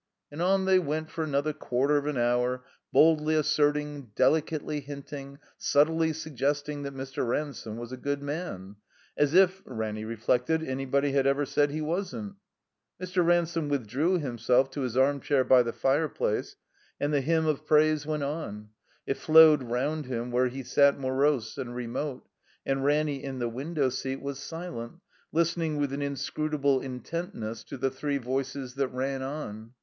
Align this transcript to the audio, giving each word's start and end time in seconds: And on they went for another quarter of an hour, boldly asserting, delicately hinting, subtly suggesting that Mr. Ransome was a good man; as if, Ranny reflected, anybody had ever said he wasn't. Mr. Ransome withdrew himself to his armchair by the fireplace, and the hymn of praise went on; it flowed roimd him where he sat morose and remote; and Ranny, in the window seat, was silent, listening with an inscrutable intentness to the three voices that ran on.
And 0.31 0.41
on 0.41 0.65
they 0.65 0.79
went 0.79 1.11
for 1.11 1.23
another 1.23 1.53
quarter 1.53 1.95
of 1.95 2.07
an 2.07 2.17
hour, 2.17 2.65
boldly 2.91 3.35
asserting, 3.35 4.09
delicately 4.15 4.79
hinting, 4.79 5.37
subtly 5.59 6.11
suggesting 6.11 6.81
that 6.81 6.95
Mr. 6.95 7.23
Ransome 7.27 7.77
was 7.77 7.91
a 7.91 7.97
good 7.97 8.19
man; 8.23 8.77
as 9.15 9.35
if, 9.35 9.61
Ranny 9.63 10.03
reflected, 10.03 10.63
anybody 10.63 11.11
had 11.11 11.27
ever 11.27 11.45
said 11.45 11.69
he 11.69 11.81
wasn't. 11.81 12.33
Mr. 12.99 13.23
Ransome 13.23 13.69
withdrew 13.69 14.17
himself 14.17 14.71
to 14.71 14.81
his 14.81 14.97
armchair 14.97 15.43
by 15.43 15.61
the 15.61 15.71
fireplace, 15.71 16.55
and 16.99 17.13
the 17.13 17.21
hymn 17.21 17.45
of 17.45 17.67
praise 17.67 18.03
went 18.03 18.23
on; 18.23 18.69
it 19.05 19.17
flowed 19.17 19.61
roimd 19.61 20.05
him 20.05 20.31
where 20.31 20.47
he 20.47 20.63
sat 20.63 20.97
morose 20.99 21.59
and 21.59 21.75
remote; 21.75 22.27
and 22.65 22.83
Ranny, 22.83 23.23
in 23.23 23.37
the 23.37 23.49
window 23.49 23.89
seat, 23.89 24.19
was 24.19 24.39
silent, 24.39 24.93
listening 25.31 25.77
with 25.77 25.93
an 25.93 26.01
inscrutable 26.01 26.81
intentness 26.81 27.63
to 27.65 27.77
the 27.77 27.91
three 27.91 28.17
voices 28.17 28.73
that 28.73 28.87
ran 28.87 29.21
on. 29.21 29.73